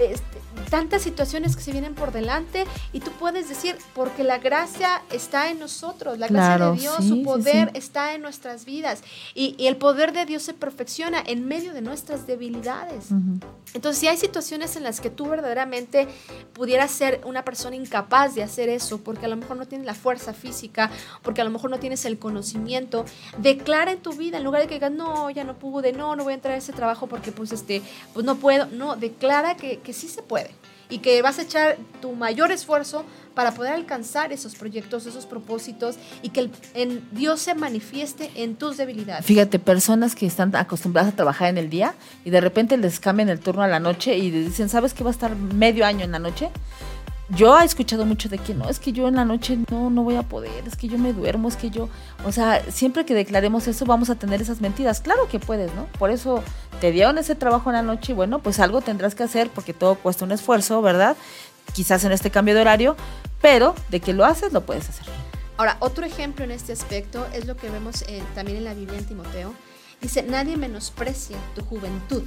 [0.00, 0.38] este,
[0.70, 5.50] tantas situaciones que se vienen por delante y tú puedes decir, porque la gracia está
[5.50, 9.02] en nosotros, la gracia de Dios, su poder está en nuestras vidas
[9.34, 13.08] y, el poder de Dios se perfecciona en medio de nuestras debilidades.
[13.74, 16.08] Entonces, si hay situaciones en las que tú verdaderamente
[16.54, 19.94] pudieras ser una persona incapaz de hacer eso, porque a lo mejor no tienes la
[19.94, 20.90] fuerza física,
[21.22, 23.04] porque a lo mejor no tienes el conocimiento,
[23.36, 26.24] declara en tu vida, en lugar de que digas, no, ya no pude, no, no
[26.24, 27.82] voy a entrar a ese trabajo porque pues este,
[28.14, 30.50] pues no puedo, no, declara que, que sí se puede
[30.90, 35.96] y que vas a echar tu mayor esfuerzo para poder alcanzar esos proyectos, esos propósitos
[36.20, 39.24] y que en Dios se manifieste en tus debilidades.
[39.24, 43.30] Fíjate, personas que están acostumbradas a trabajar en el día y de repente les cambian
[43.30, 46.12] el turno a la noche y dicen, ¿sabes que va a estar medio año en
[46.12, 46.50] la noche?
[47.30, 50.02] Yo he escuchado mucho de que no, es que yo en la noche no, no
[50.02, 51.88] voy a poder, es que yo me duermo, es que yo,
[52.24, 55.00] o sea, siempre que declaremos eso vamos a tener esas mentiras.
[55.00, 55.86] Claro que puedes, ¿no?
[55.98, 56.42] Por eso
[56.80, 59.74] te dieron ese trabajo en la noche y bueno, pues algo tendrás que hacer porque
[59.74, 61.16] todo cuesta un esfuerzo, ¿verdad?
[61.74, 62.96] Quizás en este cambio de horario,
[63.42, 65.06] pero de que lo haces, lo puedes hacer.
[65.58, 68.98] Ahora, otro ejemplo en este aspecto es lo que vemos eh, también en la Biblia
[68.98, 69.54] en Timoteo.
[70.00, 72.22] Dice, nadie menosprecia tu juventud.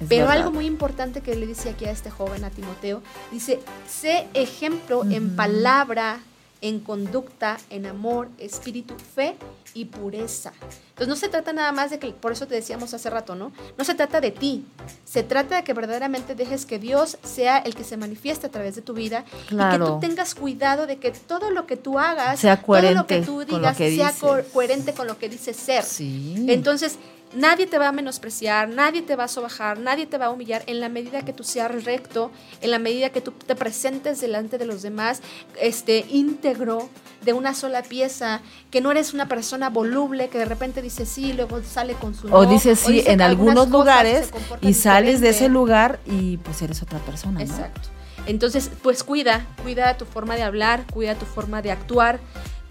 [0.00, 0.38] Es Pero verdad.
[0.38, 5.04] algo muy importante que le dice aquí a este joven, a Timoteo, dice, sé ejemplo
[5.04, 5.36] en Ujú.
[5.36, 6.20] palabra,
[6.62, 9.34] en conducta, en amor, espíritu, fe
[9.72, 10.52] y pureza.
[10.90, 13.50] Entonces no se trata nada más de que, por eso te decíamos hace rato, ¿no?
[13.78, 14.66] No se trata de ti,
[15.06, 18.74] se trata de que verdaderamente dejes que Dios sea el que se manifieste a través
[18.74, 19.86] de tu vida y que Claro.
[19.86, 23.22] tú tengas cuidado de que todo lo que tú hagas, Sea todo lo que coherente
[23.22, 25.82] tú digas, que sea co- coherente con lo que dices ser.
[25.84, 26.44] Sí.
[26.48, 26.98] Entonces,
[27.34, 30.62] nadie te va a menospreciar, nadie te va a sobajar, nadie te va a humillar
[30.66, 34.58] en la medida que tú seas recto, en la medida que tú te presentes delante
[34.58, 35.20] de los demás,
[35.60, 36.88] este, íntegro,
[37.22, 38.40] de una sola pieza,
[38.70, 42.14] que no eres una persona voluble que de repente dice sí y luego sale con
[42.14, 44.30] su o no, dices sí dice en algunos lugares
[44.62, 47.44] y sales de ese lugar y pues eres otra persona, ¿no?
[47.44, 47.90] Exacto.
[48.26, 52.20] Entonces, pues cuida, cuida tu forma de hablar, cuida tu forma de actuar,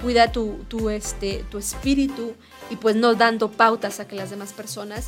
[0.01, 2.33] cuida tu, tu, este, tu espíritu
[2.69, 5.07] y pues no dando pautas a que las demás personas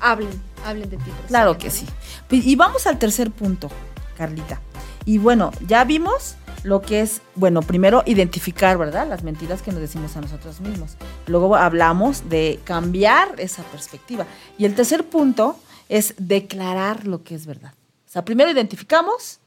[0.00, 0.30] hablen,
[0.64, 1.10] hablen de ti.
[1.28, 1.86] Claro que sí.
[2.30, 3.70] Y vamos al tercer punto,
[4.16, 4.60] Carlita.
[5.04, 9.08] Y bueno, ya vimos lo que es, bueno, primero identificar, ¿verdad?
[9.08, 10.96] Las mentiras que nos decimos a nosotros mismos.
[11.26, 14.26] Luego hablamos de cambiar esa perspectiva.
[14.58, 17.72] Y el tercer punto es declarar lo que es verdad.
[18.06, 19.40] O sea, primero identificamos,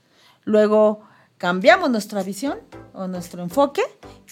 [0.44, 1.02] luego
[1.44, 2.58] cambiamos nuestra visión
[2.94, 3.82] o nuestro enfoque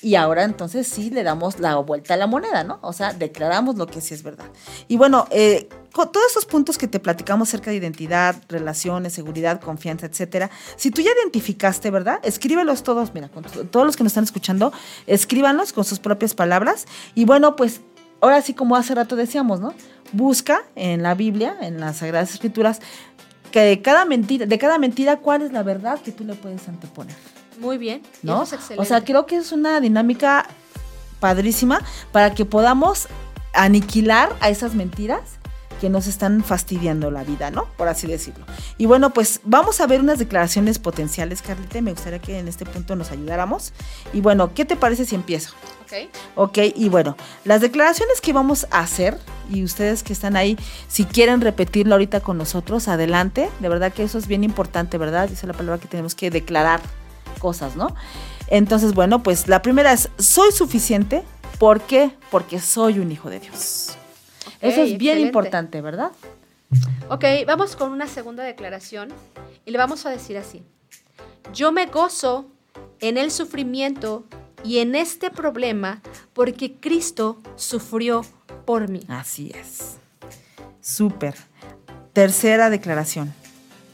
[0.01, 2.79] y ahora entonces sí le damos la vuelta a la moneda, ¿no?
[2.83, 4.45] O sea, declaramos lo que sí es verdad.
[4.87, 10.05] Y bueno, eh, todos esos puntos que te platicamos acerca de identidad, relaciones, seguridad, confianza,
[10.05, 12.21] etcétera, si tú ya identificaste, ¿verdad?
[12.23, 13.29] Escríbelos todos, mira,
[13.69, 14.71] todos los que nos están escuchando,
[15.05, 17.81] escríbanlos con sus propias palabras y bueno, pues
[18.21, 19.73] ahora sí como hace rato decíamos, ¿no?
[20.13, 22.79] Busca en la Biblia, en las Sagradas Escrituras,
[23.51, 26.67] que de cada mentira, de cada mentira, cuál es la verdad que tú le puedes
[26.67, 27.15] anteponer.
[27.59, 28.43] Muy bien, ¿no?
[28.43, 28.81] eso es excelente.
[28.81, 30.47] O sea, creo que es una dinámica
[31.19, 33.07] padrísima para que podamos
[33.53, 35.40] aniquilar a esas mentiras
[35.81, 37.65] que nos están fastidiando la vida, ¿no?
[37.75, 38.45] Por así decirlo.
[38.77, 41.79] Y bueno, pues vamos a ver unas declaraciones potenciales, Carlita.
[41.79, 43.73] y Me gustaría que en este punto nos ayudáramos.
[44.13, 45.55] Y bueno, ¿qué te parece si empiezo?
[45.81, 46.09] Ok.
[46.35, 49.17] Ok, y bueno, las declaraciones que vamos a hacer,
[49.49, 50.55] y ustedes que están ahí,
[50.87, 53.49] si quieren repetirlo ahorita con nosotros, adelante.
[53.59, 55.29] De verdad que eso es bien importante, ¿verdad?
[55.29, 56.79] Dice la palabra que tenemos que declarar
[57.39, 57.95] cosas, ¿no?
[58.49, 61.23] Entonces, bueno, pues la primera es, soy suficiente.
[61.57, 62.15] ¿Por qué?
[62.29, 63.97] Porque soy un hijo de Dios.
[64.61, 65.21] Eso es bien excelente.
[65.21, 66.11] importante, ¿verdad?
[67.09, 69.09] Ok, vamos con una segunda declaración
[69.65, 70.63] y le vamos a decir así.
[71.53, 72.45] Yo me gozo
[72.99, 74.25] en el sufrimiento
[74.63, 76.01] y en este problema
[76.33, 78.23] porque Cristo sufrió
[78.65, 79.01] por mí.
[79.07, 79.97] Así es.
[80.79, 81.35] Súper.
[82.13, 83.33] Tercera declaración.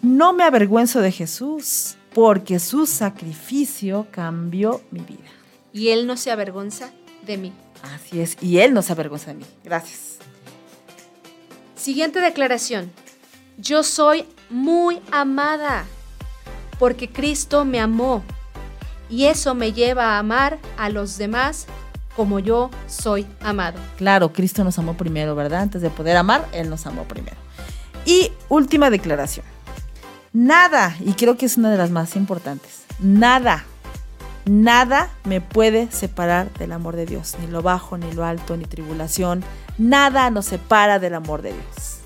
[0.01, 5.29] No me avergüenzo de Jesús porque su sacrificio cambió mi vida.
[5.73, 6.91] Y Él no se avergonza
[7.25, 7.53] de mí.
[7.83, 8.37] Así es.
[8.41, 9.45] Y Él no se avergüenza de mí.
[9.63, 10.17] Gracias.
[11.87, 12.91] Siguiente declaración.
[13.57, 15.85] Yo soy muy amada
[16.79, 18.25] porque Cristo me amó
[19.09, 21.65] y eso me lleva a amar a los demás
[22.13, 23.79] como yo soy amado.
[23.95, 25.61] Claro, Cristo nos amó primero, ¿verdad?
[25.61, 27.37] Antes de poder amar, Él nos amó primero.
[28.03, 29.45] Y última declaración.
[30.33, 33.63] Nada, y creo que es una de las más importantes, nada,
[34.43, 38.65] nada me puede separar del amor de Dios, ni lo bajo, ni lo alto, ni
[38.65, 39.45] tribulación,
[39.77, 41.97] nada nos separa del amor de Dios.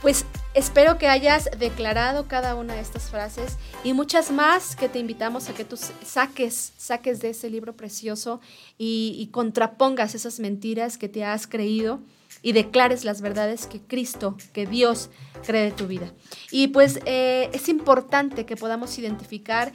[0.00, 5.00] Pues espero que hayas declarado cada una de estas frases y muchas más que te
[5.00, 8.40] invitamos a que tú saques, saques de ese libro precioso
[8.76, 12.00] y, contrapongas esas mentiras que te has creído
[12.42, 15.10] y declares las verdades que Cristo, que Dios
[15.44, 16.12] cree de tu vida.
[16.52, 19.72] Y pues eh, es importante que podamos identificar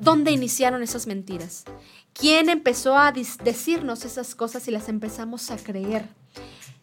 [0.00, 1.64] dónde iniciaron esas mentiras.
[2.14, 6.08] ¿Quién empezó a decirnos esas cosas y las empezamos a creer?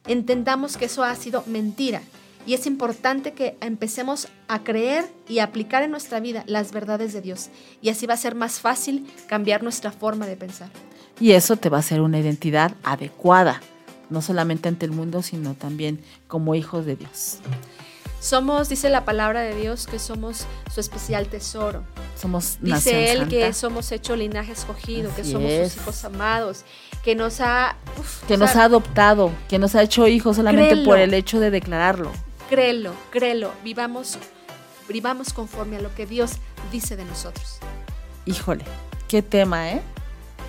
[0.07, 2.01] Entendamos que eso ha sido mentira.
[2.47, 7.21] Y es importante que empecemos a creer y aplicar en nuestra vida las verdades de
[7.21, 7.49] Dios.
[7.81, 10.69] Y así va a ser más fácil cambiar nuestra forma de pensar.
[11.19, 13.61] Y eso te va a hacer una identidad adecuada,
[14.11, 17.39] no solamente ante el mundo, sino también como hijos de Dios.
[18.19, 21.83] Somos, dice la palabra de Dios, que somos su especial tesoro.
[22.19, 25.73] Somos nación Dice Él santa, que somos hecho linaje escogido, que somos es.
[25.73, 26.65] sus hijos amados,
[27.03, 27.75] que nos ha...
[27.99, 30.85] uf, que nos sea, ha adoptado, que nos ha hecho hijos solamente Créelo.
[30.85, 32.11] por el hecho de declararlo.
[32.49, 34.17] Créelo, créelo, vivamos,
[34.87, 36.33] vivamos conforme a lo que Dios
[36.71, 37.59] dice de nosotros.
[38.25, 38.63] Híjole,
[39.07, 39.81] qué tema, ¿eh?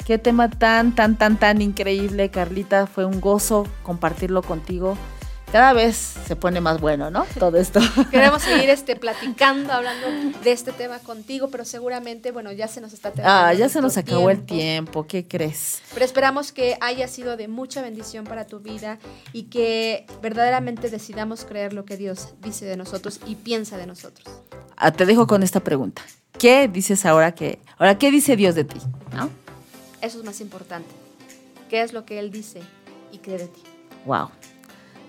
[0.06, 2.86] Qué tema tan, tan, tan, tan increíble, Carlita.
[2.86, 4.96] Fue un gozo compartirlo contigo.
[5.52, 7.24] Cada vez se pone más bueno, ¿no?
[7.38, 7.80] Todo esto.
[8.10, 10.06] Queremos seguir este, platicando, hablando
[10.42, 13.46] de este tema contigo, pero seguramente, bueno, ya se nos está terminando.
[13.46, 15.82] Ah, ya se nos acabó el tiempo, ¿qué crees?
[15.94, 18.98] Pero esperamos que haya sido de mucha bendición para tu vida
[19.32, 24.28] y que verdaderamente decidamos creer lo que Dios dice de nosotros y piensa de nosotros.
[24.76, 26.02] Ah, te dejo con esta pregunta.
[26.38, 28.78] ¿Qué dices ahora que, ahora qué dice Dios de ti?
[29.14, 29.30] ¿No?
[30.02, 30.90] Eso es más importante.
[31.70, 32.60] ¿Qué es lo que Él dice
[33.10, 33.62] y cree de ti?
[34.04, 34.28] Wow.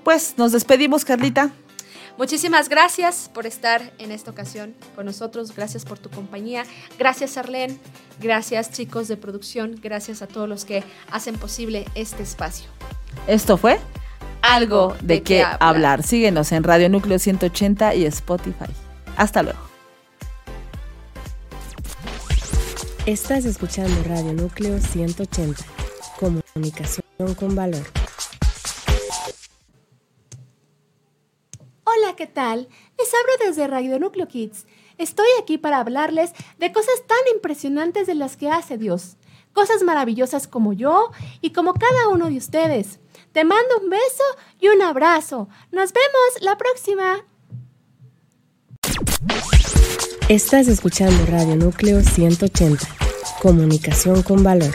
[0.08, 1.52] Pues nos despedimos, Carlita.
[2.18, 5.54] Muchísimas gracias por estar en esta ocasión con nosotros.
[5.54, 6.64] Gracias por tu compañía.
[6.98, 7.78] Gracias, Arlene.
[8.22, 9.78] Gracias, chicos de producción.
[9.84, 10.82] Gracias a todos los que
[11.12, 12.70] hacen posible este espacio.
[13.28, 13.82] Esto fue
[14.42, 16.04] Algo de, qué hablar.
[16.04, 18.72] Síguenos en Radio Núcleo 180 y Spotify.
[19.18, 19.60] Hasta luego.
[23.06, 25.66] Estás escuchando Radio Núcleo 180.
[26.18, 28.07] Comunicación con valor.
[31.90, 32.68] Hola, ¿qué tal?
[32.98, 34.66] Les hablo desde Radio Núcleo Kids.
[34.98, 39.16] Estoy aquí para hablarles de cosas tan impresionantes de las que hace Dios.
[39.54, 43.00] Cosas maravillosas como yo y como cada uno de ustedes.
[43.32, 44.24] Te mando un beso
[44.60, 45.48] y un abrazo.
[45.72, 47.24] Nos vemos la próxima.
[50.28, 52.86] Estás escuchando Radio Núcleo 180.
[53.42, 54.74] Comunicación con valor.